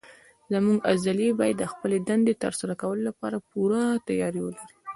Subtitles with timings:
[0.53, 4.73] زموږ عضلې باید د خپلې دندې تر سره کولو لپاره پوره تیاری ولري.